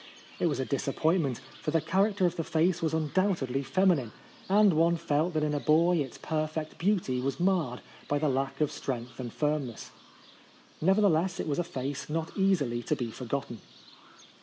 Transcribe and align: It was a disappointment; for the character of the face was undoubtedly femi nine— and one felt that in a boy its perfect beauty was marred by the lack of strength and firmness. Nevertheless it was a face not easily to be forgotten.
It 0.39 0.47
was 0.47 0.59
a 0.59 0.65
disappointment; 0.65 1.41
for 1.61 1.69
the 1.69 1.79
character 1.79 2.25
of 2.25 2.35
the 2.35 2.43
face 2.43 2.81
was 2.81 2.95
undoubtedly 2.95 3.63
femi 3.63 3.97
nine— 3.97 4.11
and 4.49 4.73
one 4.73 4.97
felt 4.97 5.35
that 5.35 5.43
in 5.43 5.53
a 5.53 5.59
boy 5.59 5.97
its 5.97 6.17
perfect 6.17 6.79
beauty 6.79 7.21
was 7.21 7.39
marred 7.39 7.81
by 8.07 8.17
the 8.17 8.27
lack 8.27 8.61
of 8.61 8.71
strength 8.71 9.19
and 9.19 9.31
firmness. 9.31 9.91
Nevertheless 10.81 11.39
it 11.39 11.45
was 11.47 11.59
a 11.59 11.63
face 11.63 12.09
not 12.09 12.35
easily 12.35 12.81
to 12.81 12.95
be 12.95 13.11
forgotten. 13.11 13.61